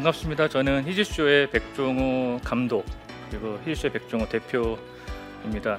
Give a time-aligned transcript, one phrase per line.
[0.00, 0.48] 네, 반갑습니다.
[0.48, 2.86] 저는 히즈쇼의 백종호 감독
[3.28, 5.78] 그리고 히즈쇼의 백종호 대표입니다.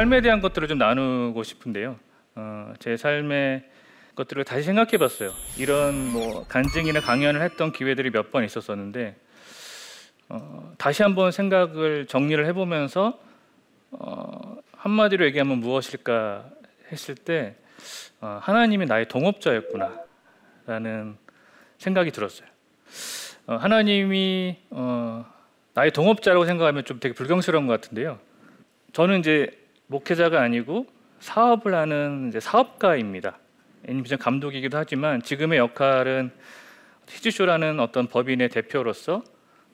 [0.00, 1.98] 삶에 대한 것들을 좀 나누고 싶은데요.
[2.34, 3.68] 어, 제 삶의
[4.14, 5.30] 것들을 다시 생각해 봤어요.
[5.58, 9.14] 이런 뭐 간증이나 강연을 했던 기회들이 몇 번 있었었는데
[10.30, 13.20] 어, 다시 한번 생각을 정리를 해보면서
[13.90, 16.48] 어, 한마디로 얘기하면 무엇일까
[16.90, 17.56] 했을 때
[18.22, 21.18] 어, 하나님이 나의 동업자였구나라는
[21.76, 22.48] 생각이 들었어요.
[23.48, 25.26] 어, 하나님이 어,
[25.74, 28.18] 나의 동업자라고 생각하면 좀 되게 불경스러운 것 같은데요.
[28.94, 29.59] 저는 이제
[29.90, 30.86] 목회자가 아니고
[31.18, 33.38] 사업을 하는 사업가입니다.
[33.88, 36.30] 애니메이션 감독이기도 하지만 지금의 역할은
[37.08, 39.24] 히즈쇼라는 어떤 법인의 대표로서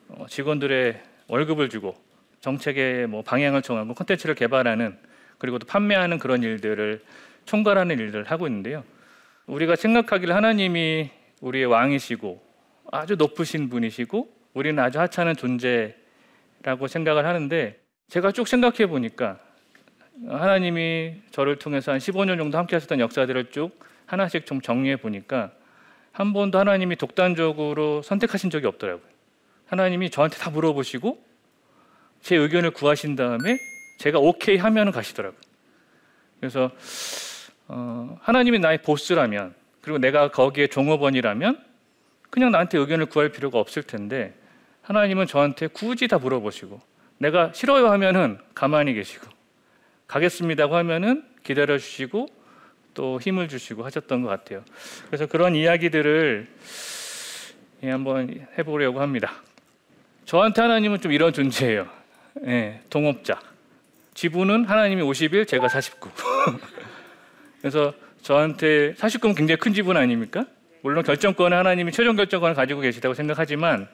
[0.09, 1.95] 어, 직원들의 월급을 주고
[2.41, 4.97] 정책의 뭐 방향을 정하고 콘텐츠를 개발하는
[5.37, 7.03] 그리고 또 판매하는 그런 일들을
[7.45, 8.85] 총괄하는 일들을 하고 있는데요.
[9.47, 11.11] 우리가 생각하기를 하나님이
[11.43, 12.43] 우리의 왕이시고
[12.91, 17.79] 아주 높으신 분이시고 우리는 아주 하찮은 존재라고 생각을 하는데
[18.09, 19.41] 제가 쭉 생각해 보니까
[20.27, 25.53] 하나님이 저를 통해서 한 15년 정도 함께 하셨던 역사들을 쭉 하나씩 좀 정리해 보니까
[26.13, 29.07] 한 번도 하나님이 독단적으로 선택하신 적이 없더라고요.
[29.67, 31.23] 하나님이 저한테 다 물어보시고
[32.23, 33.59] 제 의견을 구하신 다음에
[33.99, 35.39] 제가 오케이 하면 가시더라고요.
[36.41, 36.71] 그래서
[37.69, 41.65] 어, 하나님이 나의 보스라면 그리고 내가 거기에 종업원이라면
[42.31, 44.35] 그냥 나한테 의견을 구할 필요가 없을 텐데
[44.83, 46.81] 하나님은 저한테 굳이 다 물어보시고
[47.19, 49.36] 내가 싫어요 하면은 가만히 계시고
[50.07, 52.29] 가겠습니다고 하면은 기다려 주시고
[52.95, 54.65] 또 힘을 주시고 하셨던 것 같아요.
[55.07, 56.49] 그래서 그런 이야기들을
[57.83, 59.33] 예, 한번 해보려고 합니다.
[60.25, 61.87] 저한테 하나님은 좀 이런 존재예요.
[62.47, 63.41] 예, 동업자.
[64.15, 66.11] 지분은 하나님이 50일, 제가 49.
[67.61, 67.93] 그래서
[68.23, 70.47] 저한테 49는 굉장히 큰 지분 아닙니까?
[70.83, 73.89] 물론 결정권은 하나님이 최종 결정권을 가지고 계시다고 생각하지만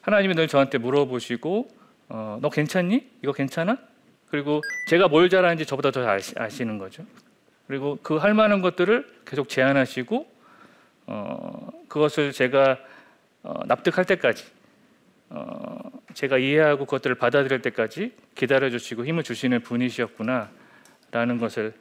[0.00, 1.68] 하나님이 늘 저한테 물어보시고
[2.08, 3.06] 어, 너 괜찮니?
[3.22, 3.78] 이거 괜찮아?
[4.30, 7.04] 그리고 제가 뭘 잘하는지 저보다 더 아시, 아시는 거죠.
[7.66, 10.26] 그리고 그 할 만한 것들을 계속 제안하시고
[11.06, 12.78] 어, 그것을 제가
[13.42, 14.44] 어, 납득할 때까지
[15.30, 21.72] 어, 제가 이해하고 그것들을 받아들일 때까지 기다려 주시고 힘을 주시는 분이셨구나라는 것을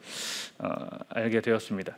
[0.59, 1.97] 어, 알게 되었습니다.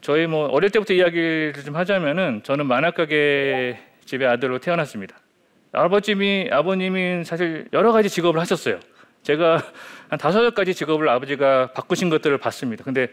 [0.00, 5.16] 저희 뭐 어릴 때부터 이야기를 좀 하자면은 저는 만화가게 집의 아들로 태어났습니다.
[5.72, 8.78] 아버님이 아버님이 사실 여러 가지 직업을 하셨어요.
[9.24, 9.62] 제가
[10.08, 12.84] 한 다섯 가지 직업을 아버지가 바꾸신 것들을 봤습니다.
[12.84, 13.08] 근데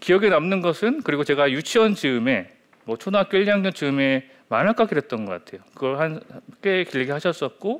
[0.00, 2.48] 기억에 남는 것은 그리고 제가 유치원 즈음에
[2.84, 5.60] 뭐 초등학교 1학년 즈음에 만화 가게를 했던 것 같아요.
[5.74, 6.20] 그걸 한
[6.64, 7.78] 꽤 길게 하셨었고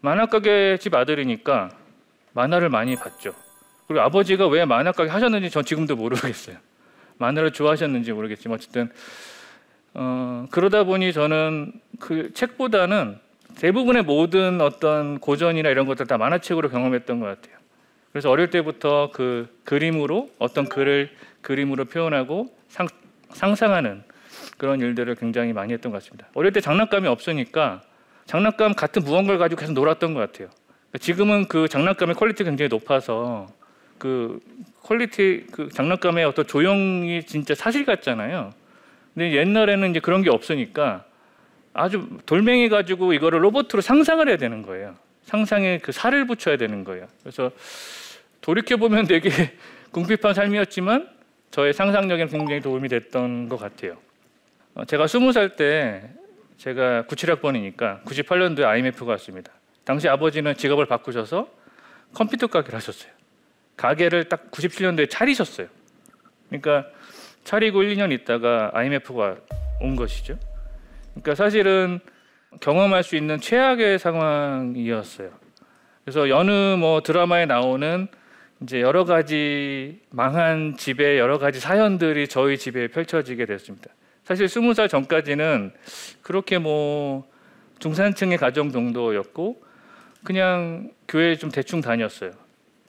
[0.00, 1.70] 만화 가게 집 아들이니까
[2.32, 3.34] 만화를 많이 봤죠.
[3.88, 6.56] 그리고 아버지가 왜 만화 가게 하셨는지 전 지금도 모르겠어요.
[7.16, 8.92] 만화를 좋아하셨는지 모르겠지만 어쨌든
[9.94, 13.18] 어, 그러다 보니 저는 그 책보다는
[13.58, 17.58] 대부분의 모든 어떤 고전이나 이런 것들 다 만화책으로 경험했던 것 같아요.
[18.12, 21.10] 그래서 어릴 때부터 그 그림으로 어떤 글을
[21.42, 22.88] 그림으로 표현하고 상,
[23.30, 24.02] 상상하는
[24.56, 26.28] 그런 일들을 굉장히 많이 했던 것 같습니다.
[26.34, 27.82] 어릴 때 장난감이 없으니까
[28.26, 30.48] 장난감 같은 무언가를 가지고 계속 놀았던 것 같아요.
[31.00, 33.46] 지금은 그 장난감의 quality가 굉장히 높아서
[33.98, 34.40] 그
[34.82, 38.52] quality 그 장난감의 어떤 조형이 진짜 사실 같잖아요.
[39.14, 41.04] 근데 옛날에는 이제 그런 게 없으니까
[41.78, 44.96] 아주 돌멩이 가지고 이거를 로봇으로 상상을 해야 되는 거예요.
[45.22, 47.06] 상상에 그 살을 붙여야 되는 거예요.
[47.22, 47.50] 그래서
[48.40, 49.30] 돌이켜 보면 되게
[49.92, 51.08] 궁핍한 삶이었지만
[51.50, 53.96] 저의 상상력에 굉장히 도움이 됐던 것 같아요.
[54.74, 56.02] 어, 제가 스무 살 때
[56.56, 59.52] 제가 97학번이니까 98년도에 IMF가 왔습니다.
[59.84, 61.48] 당시 아버지는 직업을 바꾸셔서
[62.12, 63.12] 컴퓨터 가게를 하셨어요.
[63.76, 65.68] 가게를 딱 97년도에 차리셨어요.
[66.48, 66.86] 그러니까
[67.44, 69.36] 차리고 1, 2년 있다가 IMF가
[69.80, 70.36] 온 것이죠.
[71.22, 72.00] 그러니까 사실은
[72.60, 75.30] 경험할 수 있는 최악의 상황이었어요.
[76.04, 78.08] 그래서 여느 뭐 드라마에 나오는
[78.62, 83.90] 이제 여러 가지 망한 집의 여러 가지 사연들이 저희 집에 펼쳐지게 됐습니다.
[84.24, 85.72] 사실 스무 살 전까지는
[86.22, 87.28] 그렇게 뭐
[87.78, 89.62] 중산층의 가정 정도였고
[90.24, 92.32] 그냥 교회 좀 대충 다녔어요.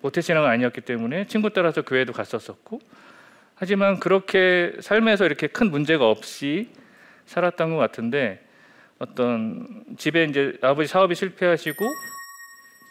[0.01, 2.79] 모태신앙은 아니었기 때문에 친구 따라서 교회도 갔었었고
[3.55, 6.69] 하지만 그렇게 삶에서 이렇게 큰 문제가 없이
[7.29, 8.43] 살았던 것 같은데
[8.97, 11.85] 어떤 집에 이제 아버지 사업이 실패하시고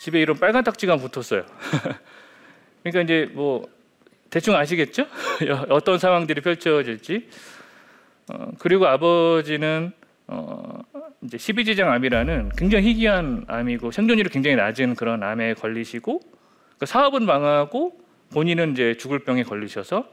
[0.00, 1.44] 집에 이런 빨간 딱지가 붙었어요.
[2.82, 3.68] 그러니까 이제 뭐
[4.30, 5.06] 대충 아시겠죠?
[5.68, 7.28] 어떤 상황들이 펼쳐질지.
[8.32, 9.92] 어, 그리고 아버지는
[10.28, 10.82] 어,
[11.22, 16.20] 이제 12지장 암이라는 굉장히 희귀한 암이고 생존율이 굉장히 낮은 그런 암에 걸리시고
[16.78, 17.98] 그 사업은 망하고
[18.32, 20.08] 본인은 이제 죽을 병에 걸리셔서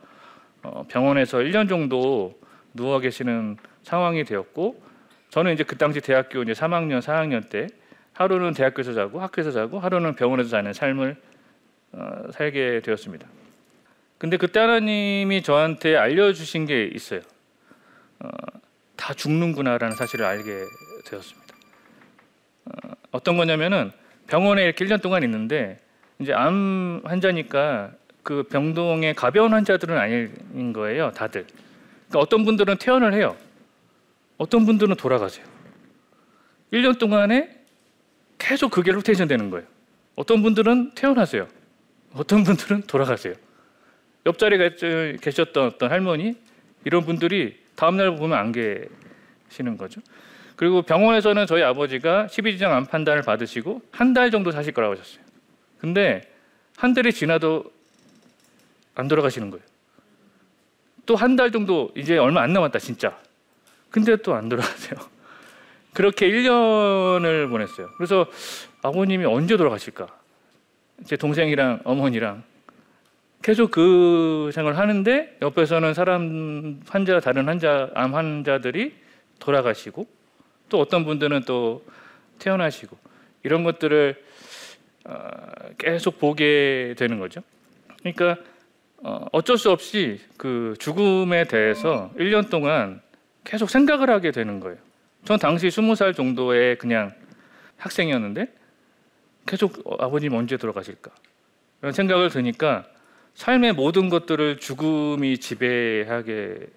[0.63, 2.39] 어, 병원에서 1년 정도
[2.73, 4.81] 누워 계시는 상황이 되었고
[5.29, 7.67] 저는 이제 그 당시 대학교 이제 3학년, 4학년 때
[8.13, 11.15] 하루는 대학교에서 자고 학교에서 자고 하루는 병원에서 자는 삶을
[11.93, 13.27] 어, 살게 되었습니다.
[14.17, 17.21] 근데 그때 하나님이 저한테 알려주신 게 있어요.
[18.19, 18.27] 어,
[18.95, 20.63] 다 죽는구나라는 사실을 알게
[21.05, 21.55] 되었습니다.
[23.11, 23.91] 어, 떤 거냐면은
[24.27, 25.79] 병원에 이렇게 1년 동안 있는데
[26.19, 27.91] 이제 암 환자니까
[28.23, 31.45] 그 병동의 가벼운 환자들은 아닌 거예요, 다들.
[32.07, 33.35] 그러니까 어떤 분들은 퇴원을 해요.
[34.37, 35.45] 어떤 분들은 돌아가세요.
[36.73, 37.63] 1년 동안에
[38.37, 39.65] 계속 그게 로테이션 되는 거예요.
[40.15, 41.47] 어떤 분들은 퇴원하세요.
[42.13, 43.33] 어떤 분들은 돌아가세요.
[44.25, 46.35] 옆자리에 계셨던 어떤 할머니
[46.83, 50.01] 이런 분들이 다음날 보면 안 계시는 거죠.
[50.55, 55.23] 그리고 병원에서는 저희 아버지가 12지장 암 판단을 받으시고 한 달 정도 사실 거라고 하셨어요.
[55.77, 56.21] 근데
[56.77, 57.65] 한 달이 지나도
[58.95, 59.63] 안 돌아가시는 거예요.
[61.05, 63.19] 또 한 달 정도 이제 얼마 안 남았다 진짜.
[63.95, 64.99] 근데 또 안 돌아가세요.
[65.95, 67.87] 그렇게 1년을 보냈어요.
[67.95, 68.27] 그래서
[68.81, 70.07] 아버님이 언제 돌아가실까?
[71.05, 72.43] 제 동생이랑 어머니랑
[73.41, 78.93] 계속 그 생각을 하는데 옆에서는 사람 환자 다른 환자 암 환자들이
[79.39, 80.05] 돌아가시고
[80.67, 81.85] 또 어떤 분들은 또
[82.39, 82.97] 태어나시고
[83.43, 84.21] 이런 것들을
[85.05, 85.29] 어,
[85.77, 87.41] 계속 보게 되는 거죠.
[87.99, 88.35] 그러니까
[88.97, 93.01] 어, 어쩔 수 없이 그 죽음에 대해서 1년 동안
[93.45, 94.77] 계속 생각을 하게 되는 거예요.
[95.23, 97.13] 전 당시 20살 정도의 그냥
[97.77, 98.47] 학생이었는데
[99.45, 101.11] 계속 아버님 언제 돌아가실까?
[101.81, 102.85] 이런 생각을 드니까
[103.35, 106.67] 삶의 모든 것들을 죽음이 지배하게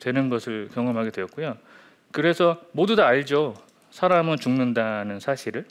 [0.00, 1.56] 되는 것을 경험하게 되었고요.
[2.12, 3.54] 그래서 모두 다 알죠.
[3.90, 5.64] 사람은 죽는다는 사실을.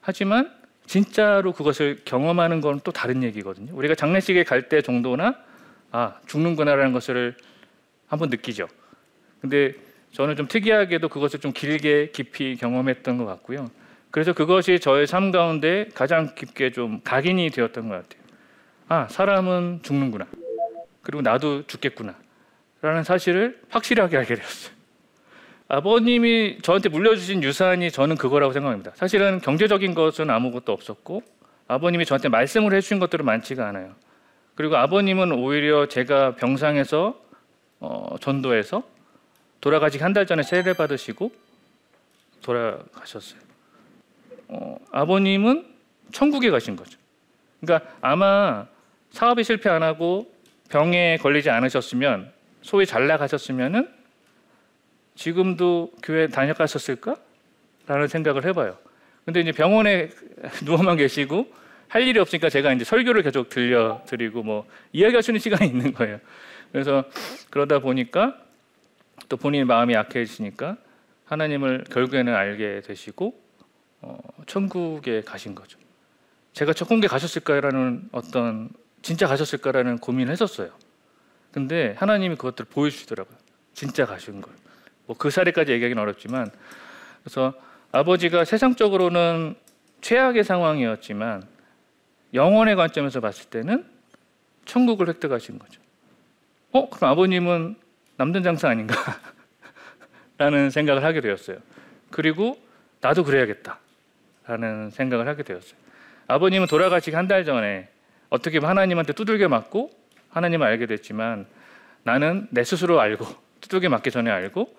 [0.00, 0.52] 하지만
[0.86, 3.74] 진짜로 그것을 경험하는 건 또 다른 얘기거든요.
[3.74, 5.36] 우리가 장례식에 갈 때 정도나
[5.90, 7.36] 아, 죽는구나라는 것을
[8.06, 8.68] 한번 느끼죠.
[9.48, 9.74] 근데
[10.10, 13.70] 저는 좀 특이하게도 그것을 좀 길게 깊이 경험했던 것 같고요.
[14.10, 18.22] 그래서 그것이 저의 삶 가운데 가장 깊게 좀 각인이 되었던 것 같아요.
[18.88, 20.26] 아, 사람은 죽는구나.
[21.02, 22.16] 그리고 나도 죽겠구나.
[22.82, 24.74] 라는 사실을 확실하게 알게 되었어요.
[25.68, 28.92] 아버님이 저한테 물려주신 유산이 저는 그거라고 생각합니다.
[28.94, 31.22] 사실은 경제적인 것은 아무것도 없었고
[31.68, 33.94] 아버님이 저한테 말씀을 해주신 것들은 많지가 않아요.
[34.54, 37.20] 그리고 아버님은 오히려 제가 병상에서
[37.80, 38.95] 어, 전도해서
[39.66, 41.32] 돌아가시기 한 달 전에 세례 받으시고
[42.40, 43.40] 돌아가셨어요.
[44.46, 45.66] 어, 아버님은
[46.12, 46.96] 천국에 가신 거죠.
[47.60, 48.68] 그러니까 아마
[49.10, 50.32] 사업이 실패 안 하고
[50.68, 52.30] 병에 걸리지 않으셨으면
[52.62, 53.88] 소위 잘 나가셨으면은
[55.16, 57.16] 지금도 교회 다녀갔었을까?
[57.88, 58.78] 라는 생각을 해봐요.
[59.24, 60.10] 근데 이제 병원에
[60.64, 61.52] 누워만 계시고
[61.88, 66.20] 할 일이 없으니까 제가 이제 설교를 계속 들려드리고 뭐 이야기할 수 있는 시간이 있는 거예요.
[66.70, 67.04] 그래서
[67.50, 68.45] 그러다 보니까
[69.28, 70.76] 또 본인의 마음이 약해지니까
[71.24, 73.40] 하나님을 결국에는 알게 되시고
[74.02, 75.78] 어, 천국에 가신 거죠.
[76.52, 78.70] 제가 천국에 가셨을까라는 어떤
[79.02, 80.70] 진짜 가셨을까라는 고민을 했었어요.
[81.52, 83.36] 근데 하나님이 그것들을 보여주시더라고요.
[83.74, 84.52] 진짜 가신 걸.
[85.06, 86.50] 뭐 그 사례까지 얘기하기는 어렵지만
[87.22, 87.54] 그래서
[87.92, 89.54] 아버지가 세상적으로는
[90.00, 91.44] 최악의 상황이었지만
[92.34, 93.84] 영원의 관점에서 봤을 때는
[94.64, 95.80] 천국을 획득하신 거죠.
[96.72, 97.76] 어, 그럼 아버님은
[98.16, 98.94] 남든 장사 아닌가?
[100.38, 101.58] 라는 생각을 하게 되었어요.
[102.10, 102.58] 그리고
[103.00, 103.78] 나도 그래야겠다.
[104.46, 105.74] 라는 생각을 하게 되었어요.
[106.28, 107.88] 아버님은 돌아가시기 한 달 전에
[108.30, 109.90] 어떻게 하나님한테 두들겨 맞고
[110.30, 111.46] 하나님을 알게 됐지만
[112.02, 113.24] 나는 내 스스로 알고
[113.60, 114.76] 두들겨 맞기 전에 알고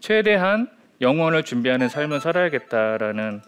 [0.00, 0.68] 최대한
[1.00, 3.42] 영원을 준비하는 삶을 살아야겠다라는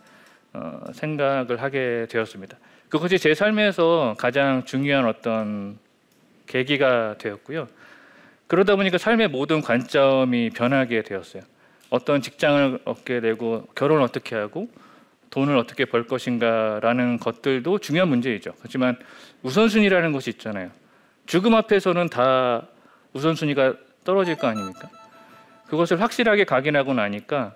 [0.55, 2.57] 어, 생각을 하게 되었습니다.
[2.89, 5.79] 그것이 제 삶에서 가장 중요한 어떤
[6.47, 7.69] 계기가 되었고요.
[8.47, 11.43] 그러다 보니까 삶의 모든 관점이 변하게 되었어요.
[11.91, 14.69] 어떤 직장을 얻게 되고 결혼 어떻게 하고
[15.31, 18.53] 돈을 어떻게 벌 것인가라는 것들도 중요한 문제이죠.
[18.61, 18.97] 하지만
[19.43, 20.71] 우선순위라는 것이 있잖아요.
[21.27, 22.67] 죽음 앞에서는 다
[23.15, 23.75] 우선순위가
[24.05, 24.91] 떨어질 거 아닙니까?
[25.67, 27.55] 그것을 확실하게 각인하고 나니까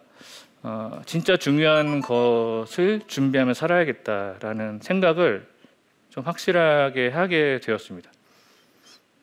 [0.62, 5.46] 어, 진짜 중요한 것을 준비하며 살아야겠다라는 생각을
[6.10, 8.10] 좀 확실하게 하게 되었습니다.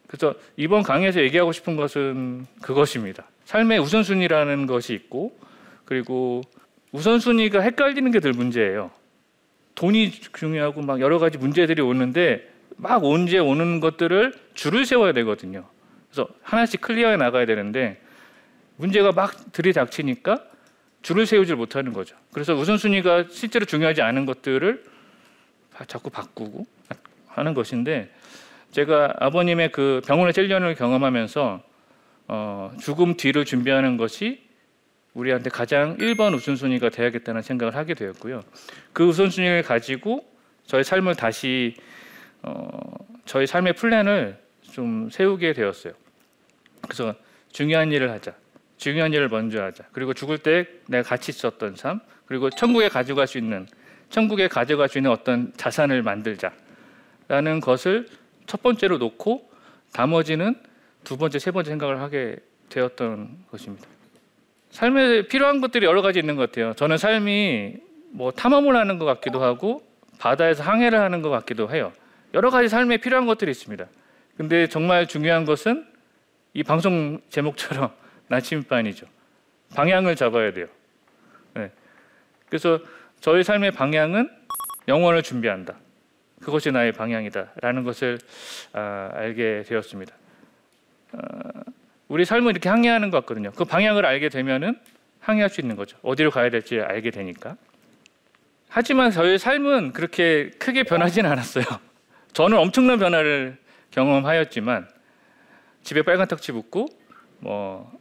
[0.07, 3.25] 그래서 이번 강의에서 얘기하고 싶은 것은 그것입니다.
[3.45, 5.37] 삶의 우선순위라는 것이 있고
[5.85, 6.41] 그리고
[6.91, 8.91] 우선순위가 헷갈리는 게 늘 문제예요.
[9.75, 15.65] 돈이 중요하고 막 여러 가지 문제들이 오는데 막 온지에 오는 것들을 줄을 세워야 되거든요.
[16.09, 18.01] 그래서 하나씩 클리어해 나가야 되는데
[18.77, 20.43] 문제가 막 들이닥치니까
[21.01, 22.15] 줄을 세우질 못하는 거죠.
[22.31, 24.83] 그래서 우선순위가 실제로 중요하지 않은 것들을
[25.87, 26.65] 자꾸 바꾸고
[27.27, 28.09] 하는 것인데
[28.75, 31.63] 제가 아버님의 그 병원의 찔련을 경험하면서
[32.27, 34.43] 어, 죽음 뒤를 준비하는 것이
[35.13, 38.41] 우리한테 가장 1번 우선순위가 돼야겠다는 생각을 하게 되었고요.
[38.91, 40.29] 그 우선순위를 가지고
[40.65, 41.73] 저의 삶을 다시
[42.43, 42.67] 어,
[43.23, 44.37] 저희 삶의 플랜을
[44.73, 45.93] 좀 세우게 되었어요.
[46.81, 47.15] 그래서
[47.53, 48.33] 중요한 일을 하자.
[48.75, 49.85] 중요한 일을 먼저 하자.
[49.93, 53.67] 그리고 죽을 때 내가 같이 있었던 삶, 그리고 천국에 가져갈 수 있는
[54.09, 58.07] 천국에 가져갈 수 있는 어떤 자산을 만들자라는 것을
[58.45, 59.49] 첫 번째로 놓고
[59.93, 60.55] 나머지는
[61.03, 62.37] 두 번째, 세 번째 생각을 하게
[62.69, 63.87] 되었던 것입니다.
[64.71, 66.73] 삶에 필요한 것들이 여러 가지 있는 것 같아요.
[66.73, 67.77] 저는 삶이
[68.11, 69.85] 뭐 탐험을 하는 것 같기도 하고
[70.19, 71.93] 바다에서 항해를 하는 것 같기도 해요.
[72.33, 73.85] 여러 가지 삶에 필요한 것들이 있습니다.
[74.37, 75.85] 근데 정말 중요한 것은
[76.53, 77.91] 이 방송 제목처럼
[78.27, 79.05] 나침반이죠.
[79.75, 80.67] 방향을 잡아야 돼요.
[81.53, 81.71] 네.
[82.49, 82.79] 그래서
[83.21, 84.29] 저의 삶의 방향은
[84.87, 85.75] 영원을 준비한다.
[86.45, 88.19] 그것이 나의 방향이다라는 것을
[88.71, 90.13] 아, 알게 되었습니다.
[91.13, 91.63] 아,
[92.07, 93.51] 우리 삶을 이렇게 항해하는 것 같거든요.
[93.53, 94.77] 그 방향을 알게 되면은
[95.19, 95.97] 항해할 수 있는 거죠.
[96.03, 97.57] 어디로 가야 될지 알게 되니까.
[98.69, 101.65] 하지만 저의 삶은 그렇게 크게 변하지는 않았어요.
[102.33, 103.57] 저는 엄청난 변화를
[103.89, 104.87] 경험하였지만
[105.81, 106.89] 집에 빨간 탁치 붙고
[107.39, 107.91] 뭐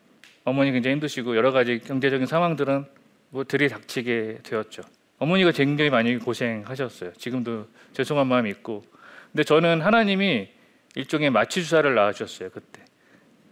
[0.45, 2.85] 어머니 굉장히 힘드시고 여러 가지 경제적인 상황들은
[3.31, 4.83] 뭐 들이닥치게 되었죠.
[5.25, 7.15] 어머니가 굉장히 많이 고생하셨어요.
[7.15, 8.85] 지금도 죄송한 마음이 있고.
[9.33, 10.51] 근데 저는 하나님이
[10.97, 12.83] 일종의 마취 주사를 놔 주셨어요 그때.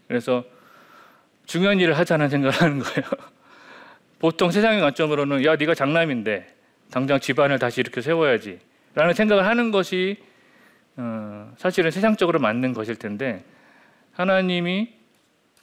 [0.06, 0.44] 그래서
[1.46, 3.08] 중요한 일을 하자는 생각을 하는 거예요.
[4.20, 6.54] 보통 세상의 관점으로는 야 네가 장남인데
[6.90, 8.60] 당장 집안을 다시 이렇게 세워야지
[8.94, 10.18] 라는 생각을 하는 것이
[10.96, 13.44] 어, 사실은 세상적으로 맞는 것일 텐데
[14.12, 14.92] 하나님이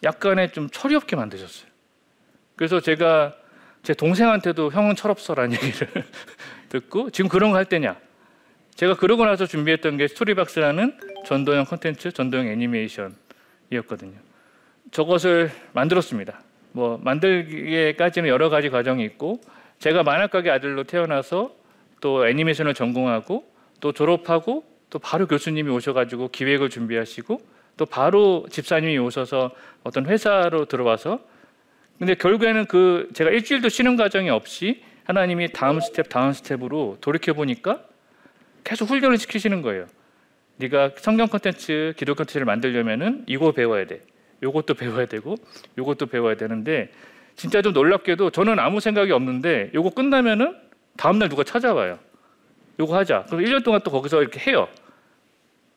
[0.04, 1.70] 약간의 좀 철이 없게 만드셨어요.
[2.56, 3.36] 그래서 제가
[3.83, 5.88] 제 동생한테도 형은 철없어라는 얘기를
[6.69, 7.95] 듣고 지금 그런 거 할 때냐?
[8.75, 14.17] 제가 그러고 나서 준비했던 게 스토리박스라는 전도형 콘텐츠, 전도형 애니메이션이었거든요.
[14.91, 16.39] 저것을 만들었습니다.
[16.71, 19.41] 뭐 만들기에까지는 여러 가지 과정이 있고
[19.79, 21.53] 제가 만화가게 아들로 태어나서
[22.00, 27.41] 또 애니메이션을 전공하고 또 졸업하고 또 바로 교수님이 오셔가지고 기획을 준비하시고
[27.77, 29.51] 또 바로 집사님이 오셔서
[29.83, 31.19] 어떤 회사로 들어와서
[32.00, 37.84] 근데 결국에는 그 제가 일주일도 쉬는 과정이 없이 하나님이 다음 스텝 다음 step으로 돌이켜 보니까
[38.63, 39.86] 계속 훈련을 시키시는 거예요.
[40.58, 44.01] 네가 성경 콘텐츠, 기도 콘텐츠를 만들려면은 이거 배워야 돼.
[44.41, 45.36] 요것도 배워야 되고
[45.77, 46.91] 요것도 배워야 되는데
[47.36, 50.58] 진짜 좀 놀랍게도 저는 아무 생각이 없는데 요거 끝나면은
[50.98, 52.00] 다음 날 누가 찾아와요.
[52.79, 53.25] 요거 하자.
[53.27, 54.68] 그럼 1년 동안 또 거기서 이렇게 해요.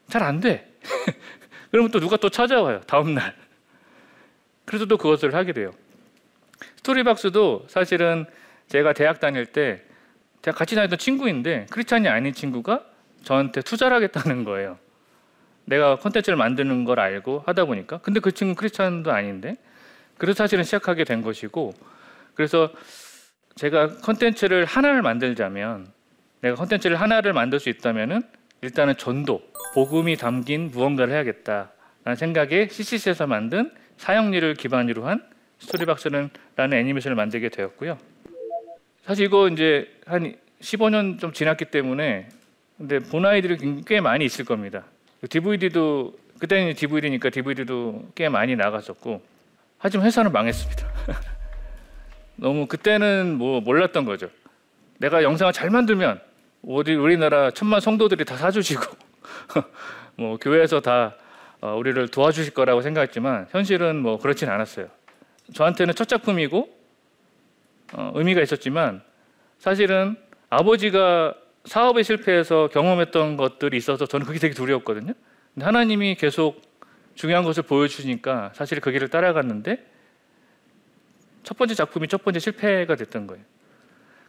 [0.08, 0.70] 잘 안 돼.
[1.70, 2.80] 그러면 또 누가 또 찾아와요.
[2.86, 3.34] 다음 날.
[4.64, 5.72] 그래서 또 그것을 하게 돼요.
[6.82, 8.26] 스토리박스도 사실은
[8.68, 9.82] 제가 대학 다닐 때
[10.42, 12.84] 제가 같이 다녔던 친구인데 크리스찬이 아닌 친구가
[13.22, 14.78] 저한테 투자를 하겠다는 거예요.
[15.64, 17.98] 내가 콘텐츠를 만드는 걸 알고 하다 보니까.
[17.98, 19.56] 근데 그 친구 크리스찬도 아닌데.
[20.18, 21.72] 그래서 사실은 시작하게 된 것이고.
[22.34, 22.70] 그래서
[23.54, 25.86] 제가 콘텐츠를 하나를 만들자면
[26.40, 28.22] 내가 콘텐츠를 하나를 만들 수 있다면은
[28.62, 29.40] 일단은 전도
[29.74, 35.31] 복음이 담긴 무언가를 해야겠다라는 생각에 CCC에서 만든 사형리를 기반으로 한
[35.62, 37.96] 스토리 박스라는 애니메이션을 만들게 되었고요.
[39.04, 42.28] 사실 이거 이제 한 15년 좀 지났기 때문에
[42.76, 44.84] 근데 본 아이들이 꽤 많이 있을 겁니다.
[45.28, 49.22] DVD도 그때는 DVD니까 DVD도 꽤 많이 나갔었고
[49.78, 50.88] 하지만 회사는 망했습니다.
[52.36, 54.30] 너무 그때는 뭐 몰랐던 거죠.
[54.98, 56.20] 내가 영상을 잘 만들면
[56.66, 58.82] 어디 우리나라 천만 성도들이 다 사주시고
[60.16, 61.14] 뭐 교회에서 다
[61.60, 64.88] 어, 우리를 도와주실 거라고 생각했지만 현실은 뭐 그렇진 않았어요.
[65.54, 66.68] 저한테는 첫 작품이고
[67.94, 69.02] 어, 의미가 있었지만
[69.58, 70.16] 사실은
[70.50, 71.34] 아버지가
[71.64, 75.12] 사업에 실패해서 경험했던 것들이 있어서 저는 그게 되게 두려웠거든요.
[75.54, 76.60] 근데 하나님이 계속
[77.14, 79.86] 중요한 것을 보여주니까 사실 그 길을 따라갔는데
[81.42, 83.44] 첫 번째 작품이 첫 번째 실패가 됐던 거예요.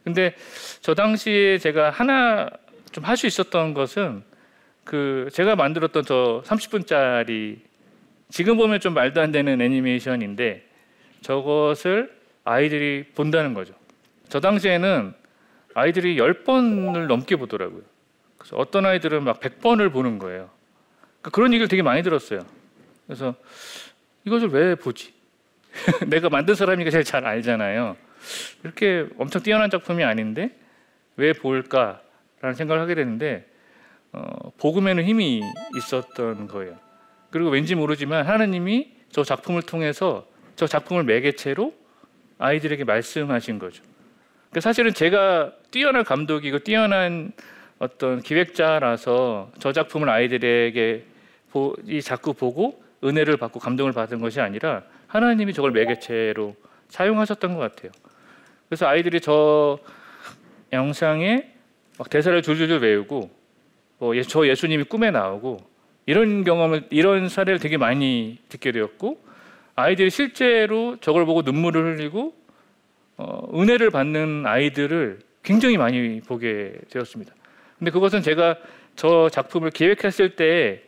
[0.03, 0.35] 근데
[0.81, 2.49] 저 당시에 제가 하나
[2.91, 4.23] 좀 할 수 있었던 것은
[4.83, 7.59] 그 제가 만들었던 저 30분짜리
[8.29, 10.67] 지금 보면 좀 말도 안 되는 애니메이션인데
[11.23, 12.13] 저것을
[12.43, 13.73] 아이들이 본다는 거죠.
[14.29, 15.13] 저 당시에는
[15.73, 17.81] 아이들이 10번을 넘게 보더라고요.
[18.37, 20.49] 그래서 어떤 아이들은 막 100번을 보는 거예요.
[21.21, 22.45] 그러니까 그런 얘기를 되게 많이 들었어요.
[23.07, 23.35] 그래서
[24.25, 25.13] 이것을 왜 보지?
[26.07, 27.97] 내가 만든 사람이니까 제일 잘 알잖아요.
[28.63, 30.51] 이렇게 엄청 뛰어난 작품이 아닌데
[31.15, 33.49] 왜 볼까라는 생각을 하게 되는데
[34.11, 35.41] 어, 복음에는 힘이
[35.77, 36.77] 있었던 거예요.
[37.31, 41.73] 그리고 왠지 모르지만 하나님이 저 작품을 통해서 저 작품을 매개체로
[42.37, 43.83] 아이들에게 말씀하신 거죠.
[44.49, 47.31] 그러니까 사실은 제가 뛰어난 감독이고 뛰어난
[47.79, 51.05] 어떤 기획자라서 저 작품을 아이들에게
[51.51, 56.55] 보, 이 자꾸 보고 은혜를 받고 감동을 받은 것이 아니라 하나님이 저걸 매개체로
[56.89, 57.91] 사용하셨던 것 같아요.
[58.69, 59.79] 그래서 아이들이 저
[60.71, 61.51] 영상에
[61.97, 63.29] 막 대사를 줄줄줄 외우고
[63.99, 65.57] 뭐저 예수님이 꿈에 나오고
[66.05, 69.23] 이런 경험을 이런 사례를 되게 많이 듣게 되었고
[69.75, 72.35] 아이들이 실제로 저걸 보고 눈물을 흘리고
[73.17, 77.33] 어, 은혜를 받는 아이들을 굉장히 많이 보게 되었습니다.
[77.77, 78.57] 근데 그것은 제가
[78.95, 80.83] 저 작품을 기획했을 때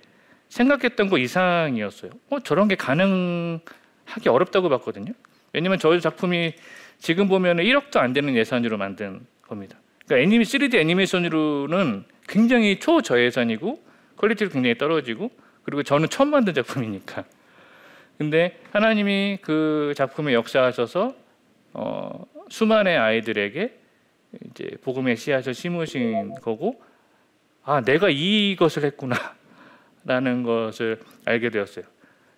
[0.49, 2.11] 생각했던 것 이상이었어요.
[2.29, 5.13] 어, 저런 게 가능하기 어렵다고 봤거든요.
[5.53, 6.53] 왜냐면 저 작품이
[6.99, 9.77] 지금 보면 1억도 안 되는 예산으로 만든 겁니다.
[10.05, 13.83] 그러니까 애니메 3D 애니메이션으로는 굉장히 초저예산이고
[14.17, 15.31] 퀄리티도 굉장히 떨어지고
[15.63, 17.25] 그리고 저는 처음 만든 작품이니까.
[18.17, 21.15] 근데 하나님이 그 작품에 역사하셔서
[21.74, 23.74] 어, 수많은 아이들에게
[24.50, 26.81] 이제 복음의 씨앗을 심으신 거고
[27.63, 31.86] 아 내가 이것을 했구나라는 것을 알게 되었어요.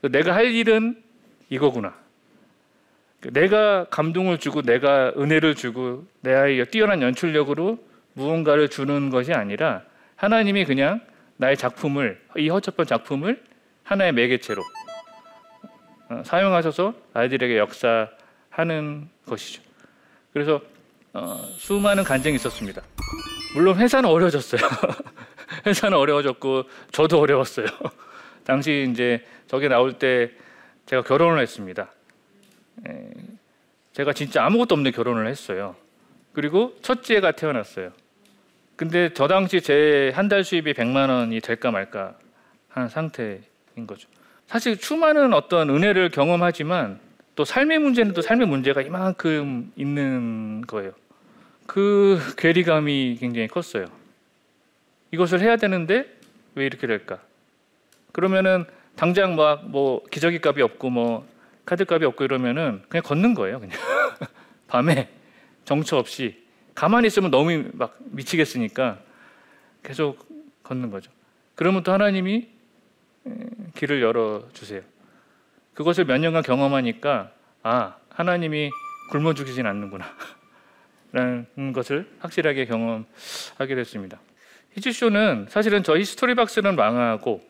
[0.01, 1.01] 내가 할 일은
[1.50, 1.96] 이거구나.
[3.22, 7.79] 내가 감동을 주고 내가 은혜를 주고 내 아이의 뛰어난 연출력으로
[8.13, 9.84] 무언가를 주는 것이 아니라
[10.15, 11.01] 하나님이 그냥
[11.38, 13.43] 나의 작품을 이 허접한 작품을
[13.84, 14.87] 하나의 매개체로 어,
[16.23, 19.61] 사용하셔서 아이들에게 역사하는 것이죠.
[20.33, 20.61] 그래서
[21.13, 22.81] 어, 수많은 간증이 있었습니다.
[23.55, 24.62] 물론 회사는 어려워졌어요.
[25.65, 27.65] 회사는 어려워졌고 저도 어려웠어요.
[28.45, 30.32] 당시 이제 저게 나올 때
[30.86, 31.91] 제가 결혼을 했습니다.
[32.88, 33.10] 에,
[33.93, 35.75] 제가 진짜 아무것도 없는 결혼을 했어요.
[36.34, 37.91] 그리고 첫째가 태어났어요.
[38.75, 42.15] 근데 저 당시 제 한 달 수입이 100만 원이 될까 말까
[42.69, 43.41] 한 상태인
[43.88, 44.08] 거죠.
[44.47, 46.99] 사실 수많은 어떤 은혜를 경험하지만
[47.36, 50.93] 또 삶의 문제는 또 삶의 문제가 이만큼 있는 거예요.
[51.67, 53.86] 그 괴리감이 굉장히 컸어요.
[55.12, 56.17] 이것을 해야 되는데
[56.55, 57.19] 왜 이렇게 될까?
[58.13, 61.27] 그러면은 당장 막 뭐 기저귀 값이 없고 뭐
[61.65, 63.60] 카드 값이 없고 이러면은 그냥 걷는 거예요.
[63.60, 63.77] 그냥
[64.67, 65.10] 밤에
[65.65, 66.41] 정처 없이
[66.73, 68.99] 가만히 있으면 너무 막 미치겠으니까
[69.83, 70.25] 계속
[70.63, 71.12] 걷는 거죠.
[71.55, 72.47] 그러면 또 하나님이
[73.75, 74.81] 길을 열어 주세요.
[75.73, 77.31] 그것을 몇 년간 경험하니까
[77.63, 78.71] 아 하나님이
[79.11, 80.05] 굶어 죽이진 않는구나
[81.13, 84.19] 라는 것을 확실하게 경험하게 됐습니다.
[84.73, 87.41] 히치쇼는 사실은 저희 스토리박스는 망하고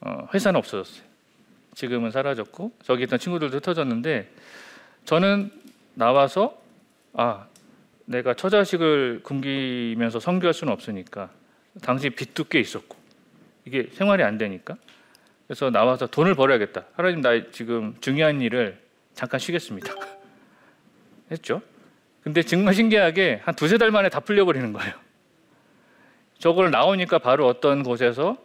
[0.00, 1.04] 어, 회사는 없어졌어요.
[1.74, 4.30] 지금은 사라졌고 저기 있던 친구들도 흩어졌는데
[5.04, 5.50] 저는
[5.94, 6.60] 나와서
[7.14, 7.46] 아
[8.04, 11.30] 내가 처자식을 굶기면서 성교할 수는 없으니까
[11.80, 12.96] 당시 빚도 꽤 있었고
[13.64, 14.76] 이게 생활이 안 되니까
[15.52, 16.86] 그래서 나와서 돈을 벌어야겠다.
[16.94, 18.80] 하나님 나 지금 중요한 일을
[19.12, 19.92] 잠깐 쉬겠습니다.
[21.30, 21.60] 했죠.
[22.22, 24.94] 근데 정말 신기하게 한 두세 달 만에 다 풀려버리는 거예요.
[26.38, 28.38] 저걸 나오니까 바로 어떤 곳에서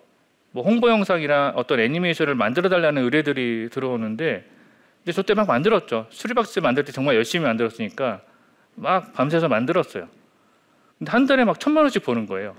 [0.51, 4.45] 뭐 홍보 영상이나 어떤 애니메이션을 만들어 달라는 의뢰들이 들어오는데
[4.97, 6.07] 근데 저때 막 만들었죠.
[6.09, 8.19] 수리박스 만들 때 정말 열심히 만들었으니까
[8.75, 10.09] 막 밤새서 만들었어요.
[10.97, 12.53] 근데 한 달에 막 천만 원씩 버는 거예요.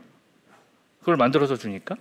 [1.01, 1.97] 그걸 만들어서 주니까.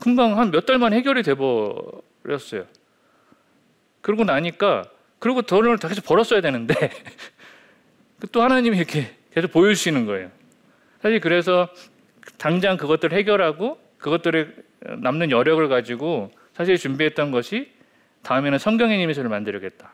[0.00, 2.66] 금방 한 몇 달만 해결이 돼 버렸어요.
[4.00, 4.84] 그러고 나니까
[5.18, 6.74] 그리고 돈을 다시 벌었어야 되는데
[8.32, 10.30] 또 하나님이 이렇게 계속 보여주시는 거예요.
[11.02, 11.68] 사실 그래서
[12.38, 14.64] 당장 그것들 해결하고 그것들을
[14.98, 17.72] 남는 여력을 가지고 사실 준비했던 것이
[18.22, 19.92] 다음에는 성경 애니메이션을 만들겠다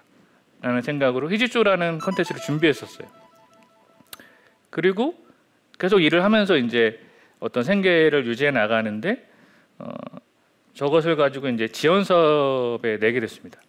[0.62, 3.08] 라는 생각으로 희지조라는 컨텐츠를 준비했었어요.
[4.70, 5.14] 그리고
[5.78, 7.00] 계속 일을 하면서 이제
[7.40, 9.26] 어떤 생계를 유지해 나가는데
[9.78, 9.92] 어,
[10.74, 13.60] 저것을 가지고 이제 지원 사업에 내게 됐습니다.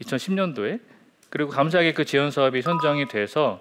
[0.00, 0.80] 2010년도에
[1.30, 3.60] 그리고 감사하게 그 지원 사업이 선정이 돼서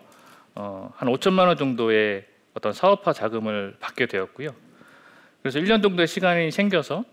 [0.56, 4.50] 어, 한 5천만 원 정도의 어떤 사업화 자금을 받게 되었고요.
[5.42, 7.06] 그래서 1년 정도의 시간이 생겨서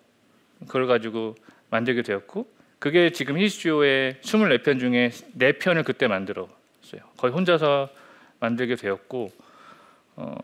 [0.67, 1.37] 그걸 가지고
[1.71, 7.03] 만들게 되었고 그게 지금 히스주오의 24편 중에 4편을 그때 만들었어요.
[7.17, 7.89] 거의 혼자서
[8.41, 9.31] 만들게 되었고
[10.17, 10.35] 어,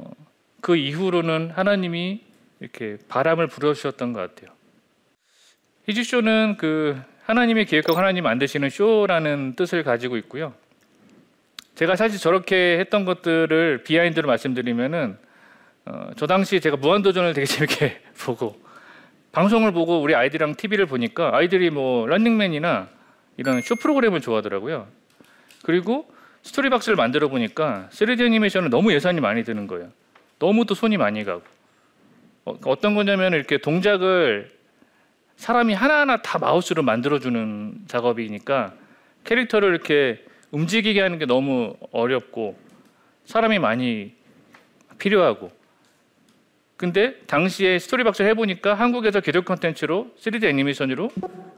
[0.61, 2.23] 그 이후로는 하나님이
[2.61, 4.55] 이렇게 바람을 불어주셨던 것 같아요.
[5.87, 10.55] 히즈쇼는 그 하나님의 계획과 하나님 만드시는 쇼라는 뜻을 가지고 있고요.
[11.75, 15.19] 제가 사실 저렇게 했던 것들을 비하인드로 말씀드리면은
[15.87, 18.59] 어, 저 당시 제가 무한도전을 되게 재밌게 보고
[19.33, 22.89] 방송을 보고 우리 아이들이랑 TV를 보니까 아이들이 뭐 런닝맨이나
[23.37, 24.87] 이런 쇼 프로그램을 좋아하더라고요.
[25.63, 26.09] 그리고
[26.43, 29.91] 스토리박스를 만들어 보니까 3D 애니메이션은 너무 예산이 많이 드는 거예요.
[30.39, 31.43] 너무 또 손이 많이 가고.
[32.45, 34.53] 어, 어떤 거냐면 이렇게 동작을
[35.37, 38.75] 사람이 하나하나 다 마우스로 만들어주는 작업이니까
[39.25, 42.57] 캐릭터를 이렇게 움직이게 하는 게 너무 어렵고
[43.25, 44.15] 사람이 많이
[44.99, 45.51] 필요하고
[46.77, 51.09] 근데 당시에 스토리박스를 해보니까 한국에서 기독 컨텐츠로 3D 애니메이션으로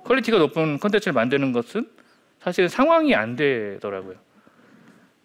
[0.04, 1.88] quality가 높은 컨텐츠를 만드는 것은
[2.38, 4.16] 사실 상황이 안 되더라고요.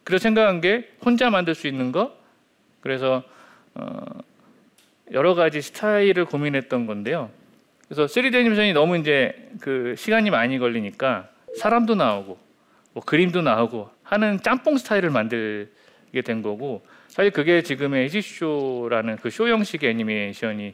[0.04, 2.18] 그래서 생각한 게 혼자 만들 수 있는 거
[2.80, 3.24] 그래서
[3.76, 4.06] 어
[5.12, 7.30] 여러 가지 스타일을 고민했던 건데요.
[7.88, 12.40] 그래서 3D 애니메이션이 너무 이제 그 시간이 많이 걸리니까 사람도 나오고
[12.94, 19.50] 뭐 그림도 나오고 하는 짬뽕 스타일을 만들게 된 거고 사실 그게 지금의 히즈쇼라는 그 쇼
[19.50, 20.74] 형식의 애니메이션이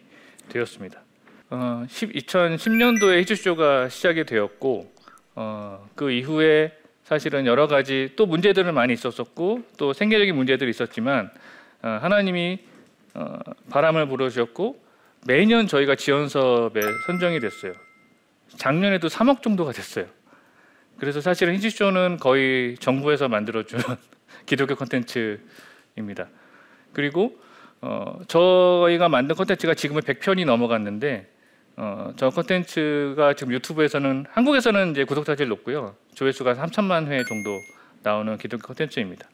[0.49, 1.01] 되었습니다.
[1.49, 4.93] 어, 2010년도에 히지쇼가 시작이 되었고
[5.35, 6.73] 어, 그 이후에
[7.03, 11.31] 사실은 여러 가지 또 문제들은 많이 있었었고 또 생계적인 문제들이 있었지만
[11.81, 12.76] 어, 하나님이 어,
[13.69, 14.83] 바람을 불어주셨고
[15.25, 17.73] 매년 저희가 지원 사업에 선정이 됐어요.
[18.55, 20.05] 작년에도 3억 정도가 됐어요.
[20.97, 23.79] 그래서 사실은 히지쇼는 거의 정부에서 만들어준
[24.45, 26.27] 기독교 콘텐츠입니다.
[26.93, 27.37] 그리고
[27.81, 31.31] 어, 저희가 만든 콘텐츠가 지금은 100편이 넘어갔는데
[31.75, 35.95] 어, 저 콘텐츠가 지금 유튜브에서는 한국에서는 이제 구독자 제일 높고요.
[36.15, 37.59] 조회수가 3천만 회 정도
[38.01, 39.27] 나오는 기독교 콘텐츠입니다.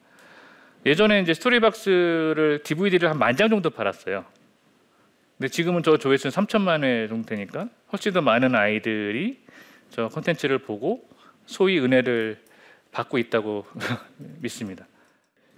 [0.86, 4.26] 예전에 이제 스토리박스를 DVD를 한 만 장 정도 팔았어요.
[5.38, 9.40] 근데 지금은 저 조회수는 3천만 회 정도 되니까 훨씬 더 많은 아이들이
[9.90, 11.08] 저 콘텐츠를 보고
[11.46, 12.38] 소위 은혜를
[12.92, 13.66] 받고 있다고
[14.42, 14.86] 믿습니다.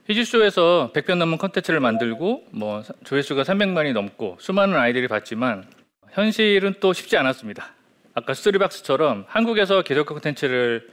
[0.08, 5.66] 히지쇼에서 100편 넘는 콘텐츠를 만들고 뭐 조회수가 300만이 넘고 수많은 아이들이 봤지만
[6.12, 7.74] 현실은 또 쉽지 않았습니다.
[8.14, 10.88] 아까 스토리박스처럼 한국에서 기독교 콘텐츠를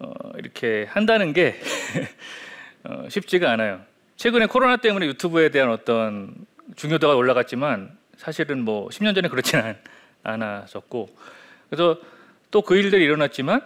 [0.00, 1.54] 어, 이렇게 한다는 게
[2.84, 3.80] 어, 쉽지가 않아요.
[4.16, 6.34] 최근에 코로나 때문에 유튜브에 대한 어떤
[6.76, 9.76] 중요도가 올라갔지만 사실은 뭐 10년 전에 그렇지는
[10.22, 11.08] 않았었고
[11.68, 11.98] 그래서
[12.50, 13.62] 또 그 일들이 일어났지만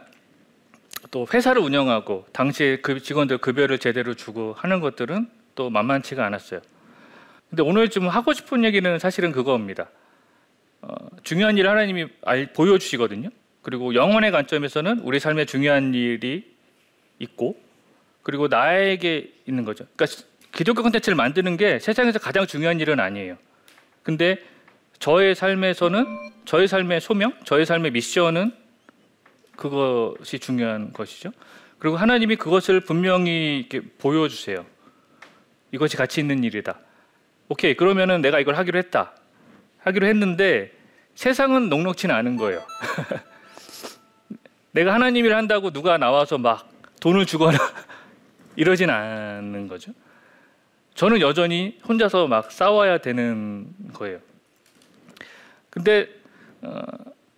[1.11, 6.61] 또 회사를 운영하고 당시에 그 직원들 급여를 제대로 주고 하는 것들은 또 만만치가 않았어요.
[7.50, 9.88] 근데 오늘 좀 하고 싶은 얘기는 사실은 그거입니다.
[10.83, 13.31] 어, 중요한 일을 하나님이 알, 보여주시거든요.
[13.62, 16.55] 그리고 영혼의 관점에서는 우리 삶에 중요한 일이
[17.18, 17.57] 있고
[18.26, 19.86] 그리고 나에게 있는 거죠.
[19.94, 23.36] 그러니까 기독교 콘텐츠를 만드는 게 세상에서 가장 중요한 일은 아니에요.
[24.02, 24.42] 근데
[24.98, 28.52] 저의 삶에서는 저의 삶의 소명, 저의 삶의 미션은
[29.54, 31.30] 그것이 중요한 것이죠.
[31.78, 34.66] 그리고 하나님이 그것을 분명히 이렇게 보여주세요.
[35.70, 36.80] 이것이 가치 있는 일이다.
[37.48, 39.12] 오케이, 그러면은 내가 이걸 하기로 했다.
[39.78, 40.72] 하기로 했는데
[41.14, 42.66] 세상은 녹록치는 않은 거예요.
[44.72, 47.56] 내가 하나님 일 한다고 누가 나와서 막 돈을 주거나
[48.56, 49.92] 이러진 않는 거죠.
[50.94, 54.18] 저는 여전히 혼자서 막 싸워야 되는 거예요.
[55.70, 56.08] 근데
[56.62, 56.80] 어,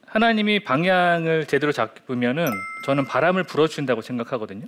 [0.06, 2.46] 하나님이 방향을 제대로 잡으면은
[2.86, 4.66] 저는 바람을 불어준다고 생각하거든요.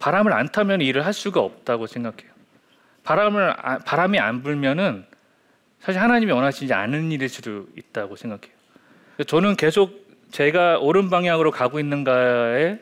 [0.00, 2.32] 바람을 안 타면 일을 할 수가 없다고 생각해요.
[3.04, 3.54] 바람을
[3.86, 5.06] 바람이 안 불면은
[5.80, 8.54] 사실 하나님이 원하시지 않은 일일 수도 있다고 생각해요.
[9.26, 12.78] 저는 계속 제가 옳은 방향으로 가고 있는가에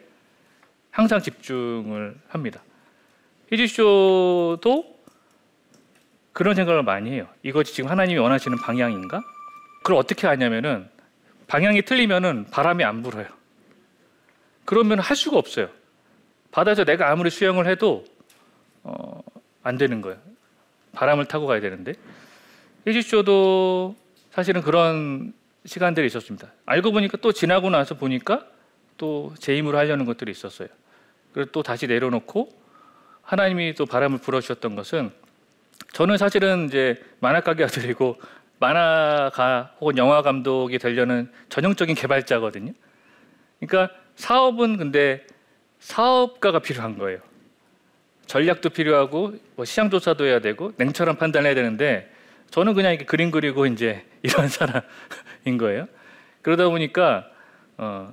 [0.90, 2.62] 항상 집중을 합니다.
[3.50, 5.00] 히지쇼도
[6.32, 7.28] 그런 생각을 많이 해요.
[7.42, 9.20] 이것이 지금 하나님이 원하시는 방향인가?
[9.82, 10.88] 그걸 어떻게 하냐면은
[11.46, 13.26] 방향이 틀리면은 바람이 안 불어요.
[14.64, 15.68] 그러면 할 수가 없어요.
[16.52, 18.04] 바다에서 내가 아무리 수영을 해도
[18.82, 19.20] 어,
[19.62, 20.18] 안 되는 거예요.
[20.92, 21.94] 바람을 타고 가야 되는데
[22.86, 23.96] 히지쇼도
[24.30, 25.32] 사실은 그런
[25.66, 26.52] 시간들이 있었습니다.
[26.66, 28.46] 알고 보니까 또 지나고 나서 보니까
[28.96, 30.68] 또제 힘으로 하려는 것들이 있었어요.
[31.32, 32.59] 그리고 또 다시 내려놓고
[33.30, 35.12] 하나님이 또 바람을 불어주셨던 것은
[35.92, 38.20] 저는 사실은 이제 만화 가게 아들이고
[38.58, 42.72] 만화가 혹은 영화 감독이 되려는 전형적인 개발자거든요.
[43.60, 45.24] 그러니까 사업은 근데
[45.78, 47.20] 사업가가 필요한 거예요.
[48.26, 52.12] 전략도 필요하고 뭐 시장 조사도 해야 되고 냉철한 판단해야 되는데
[52.50, 55.86] 저는 그냥 이렇게 그림 그리고 이제 이런 사람인 거예요.
[56.42, 57.30] 그러다 보니까
[57.76, 58.12] 어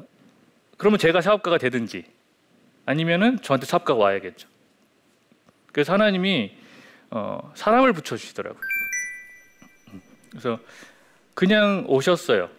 [0.78, 2.06] 그러면 제가 사업가가 되든지
[2.86, 4.57] 아니면은 저한테 사업가가 와야겠죠.
[5.72, 6.52] 그래서 하나님이
[7.12, 8.62] 어 사람을 붙여주시더라고요.
[10.30, 10.60] 그래서
[11.34, 12.50] 그냥 오셨어요.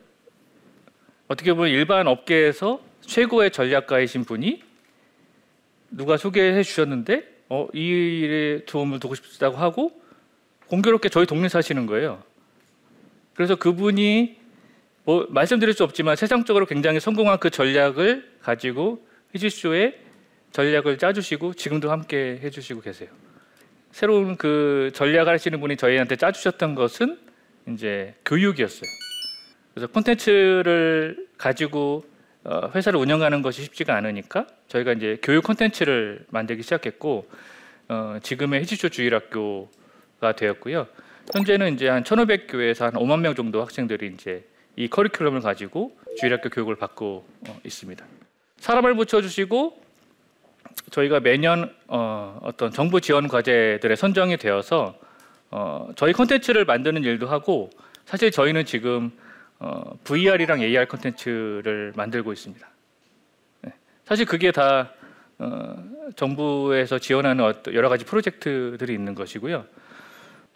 [1.29, 4.63] 어떻게 보면 일반 업계에서 최고의 전략가이신 분이
[5.91, 10.01] 누가 소개해 주셨는데 어, 이 일에 도움을 두고 싶다고 하고
[10.67, 12.23] 공교롭게 저희 동네 사시는 거예요.
[13.35, 14.37] 그래서 그분이
[15.05, 19.99] 뭐 말씀드릴 수 없지만 세상적으로 굉장히 성공한 그 전략을 가지고 히지쇼에
[20.53, 23.09] 전략을 짜주시고 지금도 함께 해주시고 계세요.
[23.91, 27.19] 새로운 그 전략을 하시는 분이 저희한테 짜주셨던 것은
[27.69, 28.91] 이제 교육이었어요.
[29.75, 32.05] 그래서 콘텐츠를 가지고
[32.45, 37.29] 어, 회사를 운영하는 것이 쉽지가 않으니까 저희가 이제 교육 콘텐츠를 만들기 시작했고
[37.89, 40.87] 어, 지금의 희지초 주일학교가 되었고요.
[41.33, 44.45] 현재는 이제 한 1,500교회에서 한 5만 명 정도 학생들이 이제
[44.77, 48.05] 이 커리큘럼을 가지고 주일학교 교육을 받고 어, 있습니다.
[48.59, 49.88] 사람을 붙여주시고
[50.91, 54.99] 저희가 매년 어, 어떤 정부 지원 과제들에 선정이 되어서
[55.51, 57.71] 어, 저희 콘텐츠를 만드는 일도 하고
[58.05, 59.11] 사실 저희는 지금
[59.59, 62.67] 어, VR이랑 AR 콘텐츠를 만들고 있습니다.
[63.63, 63.73] 네.
[64.05, 64.93] 사실 그게 다
[65.39, 65.77] 어,
[66.17, 69.65] 정부에서 지원하는 어떤 여러 가지 프로젝트들이 있는 것이고요.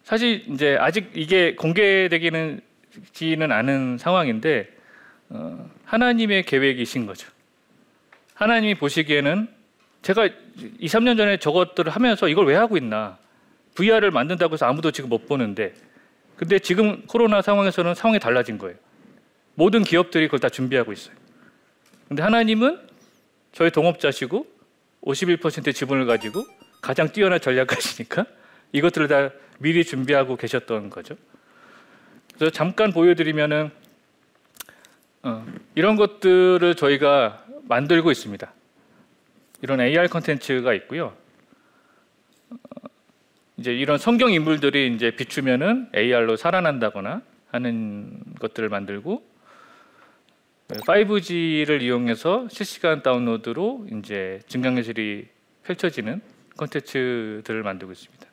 [0.02, 2.60] 사실 이제 아직 이게 공개되기는
[3.12, 4.68] 지는 않은 상황인데
[5.30, 7.30] 어, 하나님의 계획이신 거죠.
[8.34, 9.48] 하나님이 보시기에는
[10.02, 13.18] 제가 2, 3년 전에 저것들을 하면서 이걸 왜 하고 있나?
[13.74, 15.74] VR을 만든다고 해서 아무도 지금 못 보는데
[16.36, 18.76] 근데 지금 코로나 상황에서는 상황이 달라진 거예요.
[19.54, 21.14] 모든 기업들이 그걸 다 준비하고 있어요.
[22.08, 22.80] 근데 하나님은
[23.52, 24.46] 저희 동업자시고
[25.02, 26.44] 51% 지분을 가지고
[26.80, 28.26] 가장 뛰어난 전략가시니까
[28.72, 31.16] 이것들을 다 미리 준비하고 계셨던 거죠.
[32.34, 33.70] 그래서 잠깐 보여드리면은
[35.22, 38.52] 어, 이런 것들을 저희가 만들고 있습니다.
[39.62, 41.16] 이런 AR 컨텐츠가 있고요.
[42.50, 42.56] 어,
[43.56, 47.22] 이제 이런 성경 인물들이 이제 비추면은 AR로 살아난다거나
[47.52, 49.32] 하는 것들을 만들고
[50.68, 55.28] 5G를 이용해서 실시간 다운로드로 이제 증강예술이
[55.64, 56.20] 펼쳐지는
[56.56, 58.26] 컨텐츠들을 만들고 있습니다.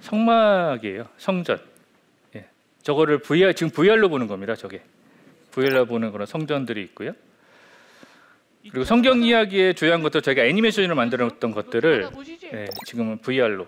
[0.00, 1.08] 성막이에요.
[1.18, 1.60] 성전.
[2.36, 2.46] 예.
[2.82, 4.54] 저거를 VR 지금 VR로 보는 겁니다.
[4.54, 4.82] 저게
[5.50, 7.12] VR로 보는 그런 성전들이 있고요.
[8.70, 12.08] 그리고 성경 이야기에 주요한 것도 저희가 애니메이션으로 만들었던 것들을
[12.52, 13.66] 예, 지금은 VR로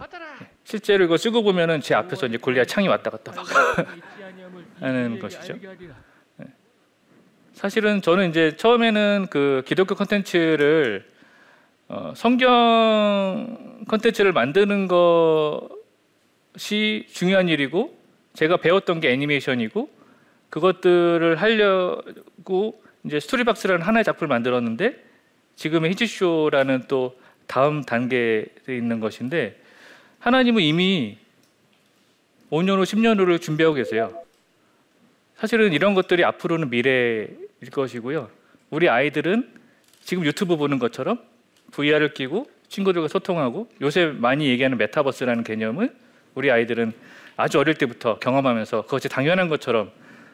[0.00, 0.46] 예.
[0.64, 3.46] 실제로 이거 쓰고 보면은 제 앞에서 이제 골리앗 창이 왔다 갔다 막
[4.80, 5.54] 하는 것이죠.
[6.40, 6.46] 예.
[7.52, 11.10] 사실은 저는 이제 처음에는 그 기독교 컨텐츠를
[11.88, 14.88] 어, 성경 컨텐츠를 만드는
[16.56, 17.96] 것이 중요한 일이고
[18.34, 19.90] 제가 배웠던 게 애니메이션이고
[20.48, 24.96] 그것들을 하려고 이제 스토리박스라는 하나의 작품을 만들었는데
[25.56, 29.60] 지금의 히즈쇼라는 또 다음 단계에 있는 것인데
[30.20, 31.18] 하나님은 이미
[32.50, 34.22] 5년 후, 10년 후를 준비하고 계세요.
[35.36, 38.30] 사실은 이런 것들이 앞으로는 미래일 것이고요.
[38.70, 39.50] 우리 아이들은
[40.02, 41.18] 지금 유튜브 보는 것처럼
[41.72, 45.94] VR을 끼고 친구들과 소통하고 요새 많이 얘기하는 메타버스라는 개념을
[46.34, 46.92] 우리 아이들은
[47.36, 49.90] 아주 어릴 때부터 경험하면서 그것이 당연한 것처럼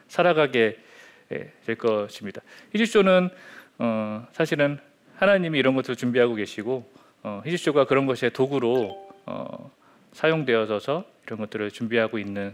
[0.07, 0.88] 살아가게 예,
[1.29, 2.41] 될 것입니다.
[2.73, 3.29] 히지쇼는
[3.77, 4.79] 어, 사실은
[5.15, 6.91] 하나님이 이런 것들을 준비하고 계시고
[7.23, 9.71] 어, 히지쇼가 그런 것의 도구로 어,
[10.13, 12.53] 사용되어져서 이런 것들을 준비하고 있는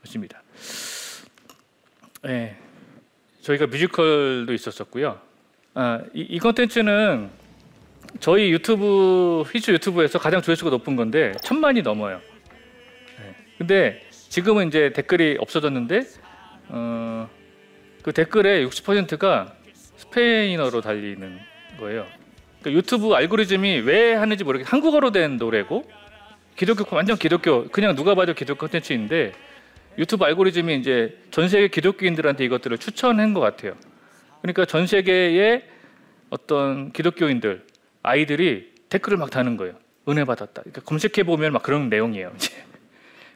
[0.00, 0.42] 것입니다.
[2.22, 2.56] 네,
[3.42, 5.20] 저희가 뮤지컬도 있었었고요.
[5.74, 7.28] 아, 이, 이 컨텐츠는
[8.20, 12.20] 저희 유튜브 히즈 유튜브에서 가장 조회수가 높은 건데 천만이 넘어요.
[13.18, 13.34] 네.
[13.58, 16.04] 근데 지금은 이제 댓글이 없어졌는데
[16.68, 17.28] 어,
[18.04, 19.54] 그 댓글의 60%가
[19.96, 21.40] 스페인어로 달리는
[21.78, 22.06] 거예요.
[22.60, 25.90] 그러니까 유튜브 알고리즘이 왜 하는지 모르겠 한국어로 된 노래고
[26.54, 29.32] 기독교 완전 기독교 그냥 누가 봐도 기독교 콘텐츠인데
[29.96, 33.74] 유튜브 알고리즘이 이제 전 세계 기독교인들한테 이것들을 추천한 것 같아요.
[34.42, 35.64] 그러니까 전 세계의
[36.28, 37.64] 어떤 기독교인들
[38.02, 39.76] 아이들이 댓글을 막 다는 거예요.
[40.10, 40.60] 은혜 받았다.
[40.60, 42.34] 그러니까 검색해 보면 막 그런 내용이에요.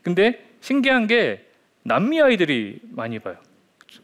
[0.03, 1.47] 근데 신기한 게
[1.85, 3.39] 남미 아이들이 많이 봐요.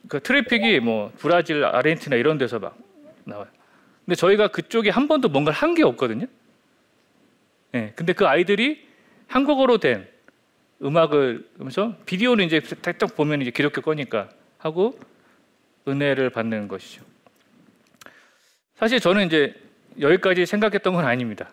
[0.08, 2.76] 그 트래픽이 뭐 브라질, 아르헨티나 이런 데서 막
[3.24, 3.46] 나와요.
[4.04, 6.26] 근데 저희가 그쪽에 한 번도 뭔가를 한 게 없거든요.
[7.74, 7.78] 예.
[7.78, 8.86] 네, 근데 그 아이들이
[9.26, 10.06] 한국어로 된
[10.82, 14.28] 음악을 하면서 비디오는 이제 딱 보면 이제 기독교 거니까
[14.58, 14.98] 하고
[15.88, 17.02] 은혜를 받는 것이죠.
[18.76, 19.54] 사실 저는 이제
[20.00, 21.50] 여기까지 생각했던 건 아닙니다.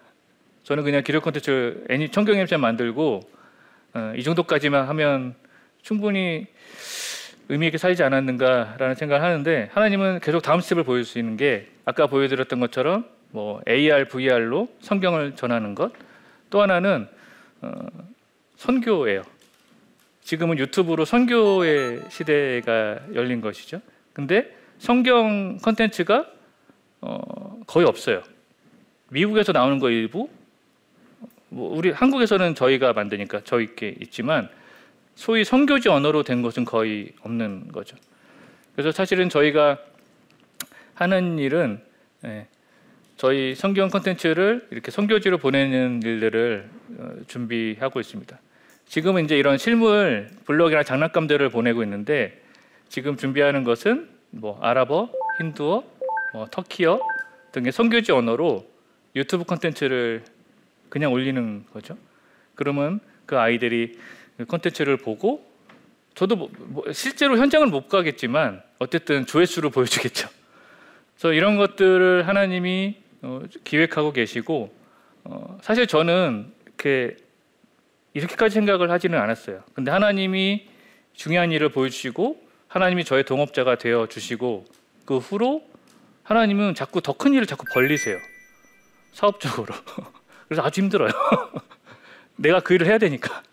[0.63, 3.21] 저는 그냥 기록 콘텐츠 애니 청경 엠 만들고
[3.93, 5.35] 어, 이 정도까지만 하면
[5.81, 6.47] 충분히
[7.51, 12.07] 의미 있게 살지 않았는가라는 생각을 하는데 하나님은 계속 다음 스텝을 보여줄 수 있는 게 아까
[12.07, 15.91] 보여드렸던 것처럼 뭐 AR, VR로 성경을 전하는 것
[16.51, 17.07] 또 하나는
[17.61, 17.71] 어,
[18.57, 19.23] 선교예요.
[20.21, 23.81] 지금은 유튜브로 선교의 시대가 열린 것이죠.
[24.13, 26.27] 근데 성경 컨텐츠가
[27.01, 28.21] 어, 거의 없어요.
[29.09, 30.29] 미국에서 나오는 거 일부,
[31.49, 34.49] 뭐 우리 한국에서는 저희가 만드니까 저희께 있지만
[35.21, 37.95] 소위 선교지 언어로 된 것은 거의 없는 거죠.
[38.73, 39.77] 그래서 사실은 저희가
[40.95, 41.79] 하는 일은
[42.25, 42.47] 예,
[43.17, 48.39] 저희 성경 컨텐츠를 이렇게 선교지로 보내는 일들을 어, 준비하고 있습니다.
[48.87, 52.41] 지금은 이제 이런 실물 블록이나 장난감들을 보내고 있는데
[52.89, 55.83] 지금 준비하는 것은 뭐 아랍어, 힌두어,
[56.33, 56.99] 뭐 터키어
[57.51, 58.67] 등의 선교지 언어로
[59.15, 60.23] 유튜브 콘텐츠를
[60.89, 61.95] 그냥 올리는 거죠.
[62.55, 63.99] 그러면 그 아이들이
[64.41, 65.45] 그 콘텐츠를 보고
[66.15, 70.27] 저도 뭐, 뭐 실제로 현장을 못 가겠지만 어쨌든 조회수를 보여주겠죠.
[71.15, 74.73] 그래서 이런 것들을 하나님이 어, 기획하고 계시고
[75.23, 77.17] 어, 사실 저는 이렇게
[78.13, 79.63] 이렇게까지 생각을 하지는 않았어요.
[79.73, 80.67] 근데 하나님이
[81.13, 84.65] 중요한 일을 보여주시고 하나님이 저의 동업자가 되어 주시고
[85.05, 85.63] 그 후로
[86.23, 88.17] 하나님은 자꾸 더 큰 일을 자꾸 벌리세요.
[89.13, 89.73] 사업적으로.
[90.47, 91.11] 그래서 아주 힘들어요.
[92.37, 93.43] 내가 그 일을 해야 되니까.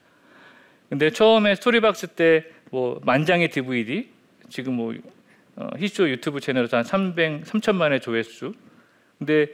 [0.89, 4.09] 근데 처음에 스토리박스 때 뭐 만장의 DVD
[4.49, 4.95] 지금 뭐
[5.57, 8.55] 어, 히즈쇼 유튜브 채널에서 한 300, 3천만의 조회수.
[9.19, 9.49] 근데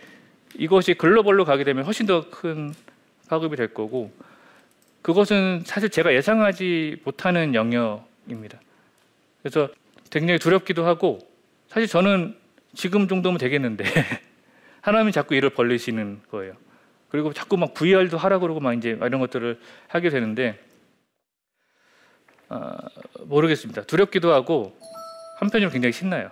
[0.56, 2.74] 이것이 글로벌로 가게 되면 훨씬 더 큰
[3.28, 4.12] 파급이 될 거고
[5.00, 8.60] 그것은 사실 제가 예상하지 못하는 영역입니다.
[9.42, 9.68] 그래서
[10.10, 11.18] 굉장히 두렵기도 하고
[11.68, 12.36] 사실 저는
[12.74, 13.84] 지금 정도면 되겠는데
[14.82, 16.54] 하나님이 자꾸 일을 벌리시는 거예요.
[17.08, 20.58] 그리고 자꾸 막 VR도 하라 그러고 막 이제 이런 것들을 하게 되는데
[22.54, 22.76] 어,
[23.24, 23.82] 모르겠습니다.
[23.82, 24.78] 두렵기도 하고
[25.40, 26.30] 한편으로 굉장히 신나요.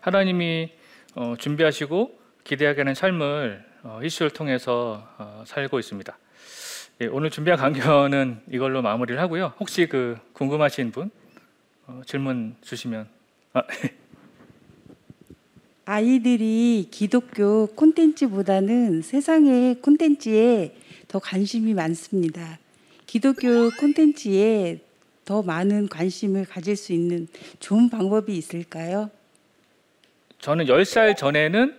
[0.00, 0.70] 하나님이
[1.14, 6.18] 어, 준비하시고 기대하게 하는 삶을 어, 이슈를 통해서 어, 살고 있습니다.
[7.02, 9.52] 예, 오늘 준비한 강연은 이걸로 마무리를 하고요.
[9.60, 11.10] 혹시 그 궁금하신 분
[11.86, 13.06] 어, 질문 주시면
[13.52, 13.62] 아,
[15.84, 20.74] 아이들이 기독교 콘텐츠보다는 세상의 콘텐츠에
[21.06, 22.58] 더 관심이 많습니다.
[23.06, 24.89] 기독교 콘텐츠에
[25.24, 27.28] 더 많은 관심을 가질 수 있는
[27.60, 29.10] 좋은 방법이 있을까요?
[30.40, 31.76] 저는 10살 전에는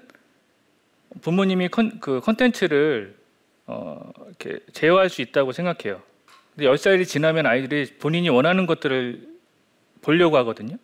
[1.21, 3.15] 부모님이 컨, 그 콘텐츠를
[3.65, 6.01] 어, 이렇게 제어할 수 있다고 생각해요.
[6.55, 9.27] 근데 10살이 지나면 아이들이 본인이 원하는 것들을
[10.01, 10.77] 보려고 하거든요.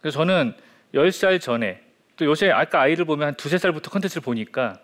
[0.00, 0.54] 그래서 저는
[0.94, 1.80] 10살 전에
[2.16, 4.78] 또 요새 아까 아이를 보면 한 두세 살부터 컨텐츠를 보니까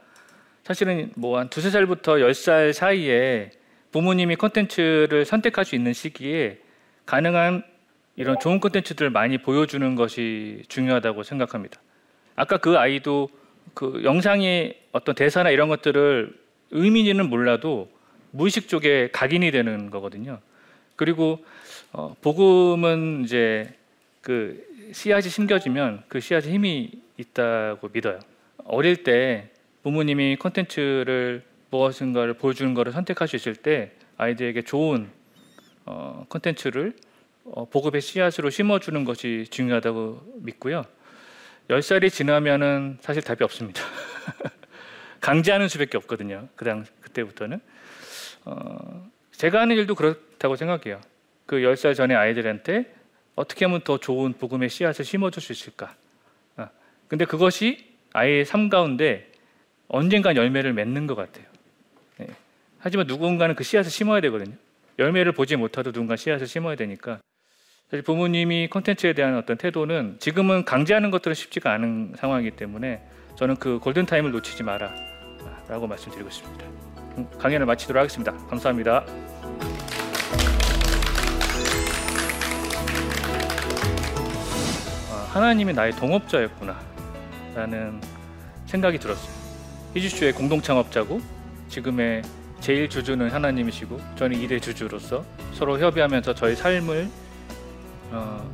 [0.64, 3.50] 사실은 뭐 한 두세 살부터 열살 사이에
[3.92, 6.58] 부모님이 컨텐츠를 선택할 수 있는 시기에
[7.08, 7.62] 가능한
[8.16, 11.80] 이런 좋은 컨텐츠들을 많이 보여주는 것이 중요하다고 생각합니다.
[12.36, 13.30] 아까 그 아이도
[13.72, 16.38] 그 영상의 어떤 대사나 이런 것들을
[16.70, 17.90] 의미는 몰라도
[18.32, 20.40] 무의식 쪽에 각인이 되는 거거든요.
[20.96, 21.42] 그리고
[21.92, 23.72] 어, 복음은 이제
[24.20, 28.18] 그 씨앗이 심겨지면 그 씨앗에 힘이 있다고 믿어요.
[28.64, 29.48] 어릴 때
[29.82, 35.17] 부모님이 컨텐츠를 무엇인가를 보여주는 것을 선택할 수 있을 때 아이들에게 좋은 어,
[36.28, 36.94] 컨텐츠를
[37.44, 40.84] 어, 보급의 씨앗으로 심어주는 것이 중요하다고 믿고요.
[41.68, 43.82] 10살이 지나면은 사실 답이 없습니다.
[45.20, 46.48] 강제하는 수밖에 없거든요.
[46.56, 47.60] 그 당, 그때부터는.
[48.44, 51.00] 어, 제가 하는 일도 그렇다고 생각해요.
[51.46, 52.94] 그 10살 전에 아이들한테
[53.34, 55.94] 어떻게 하면 더 좋은 복음의 씨앗을 심어줄 수 있을까?
[56.56, 56.68] 어.
[57.08, 59.30] 근데 그것이 아이의 삶 가운데
[59.88, 61.46] 언젠가 열매를 맺는 것 같아요.
[62.18, 62.26] 네.
[62.78, 64.56] 하지만 누군가는 그 씨앗을 심어야 되거든요.
[64.98, 67.20] 열매를 보지 못하도 누군가 씨앗을 심어야 되니까
[67.90, 73.02] 사실 부모님이 콘텐츠에 대한 어떤 태도는 지금은 강제하는 것들은 쉽지가 않은 상황이기 때문에
[73.36, 76.66] 저는 그 골든 타임을 놓치지 마라라고 말씀드리고 싶습니다.
[77.16, 78.32] 음, 강연을 마치도록 하겠습니다.
[78.48, 79.06] 감사합니다.
[85.32, 86.78] 하나님이 나의 동업자였구나
[87.54, 88.00] 라는
[88.66, 89.32] 생각이 들었어요.
[89.94, 91.20] 히지슈의 공동 창업자고
[91.68, 92.22] 지금의
[92.60, 97.08] 제일 주주는 하나님이시고 저는 이대 주주로서 서로 협의하면서 저희 삶을
[98.10, 98.52] 어,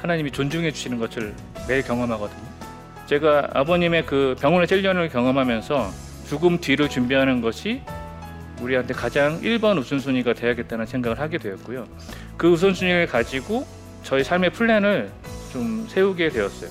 [0.00, 1.34] 하나님이 존중해 주시는 것을
[1.68, 2.48] 매일 경험하거든요.
[3.06, 5.90] 제가 아버님의 그 병원의 7년을 경험하면서
[6.26, 7.80] 죽음 뒤를 준비하는 것이
[8.60, 11.86] 우리한테 가장 1번 우선순위가 돼야겠다는 생각을 하게 되었고요.
[12.36, 13.66] 그 우선순위를 가지고
[14.02, 15.10] 저희 삶의 플랜을
[15.52, 16.70] 좀 세우게 되었어요.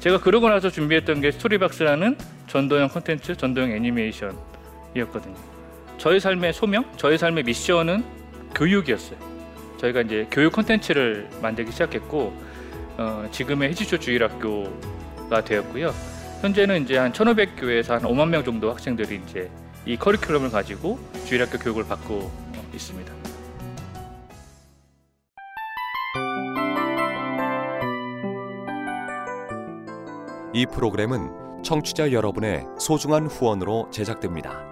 [0.00, 2.16] 제가 그러고 나서 준비했던 게 스토리박스라는
[2.48, 5.51] 전도형 콘텐츠, 전도형 애니메이션이었거든요.
[6.02, 8.04] 저희 삶의 소명, 저희 삶의 미션은
[8.56, 9.16] 교육이었어요.
[9.78, 12.36] 저희가 이제 교육 콘텐츠를 만들기 시작했고
[12.98, 15.94] 어, 지금의 히즈쇼 주일학교가 되었고요.
[16.40, 19.48] 현재는 이제 한 1,500교회에서 한 5만 명 정도 학생들이 이제
[19.86, 22.32] 이 커리큘럼을 가지고 주일학교 교육을 받고
[22.74, 23.12] 있습니다.
[30.52, 34.71] 이 프로그램은 청취자 여러분의 소중한 후원으로 제작됩니다.